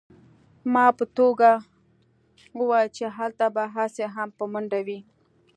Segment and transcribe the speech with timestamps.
[0.73, 1.51] ما په ټوکه
[2.57, 4.99] وویل چې هلته به هسې هم په منډه وې